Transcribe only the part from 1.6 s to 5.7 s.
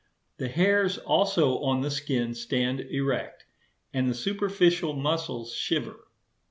the skin stand erect; and the superficial muscles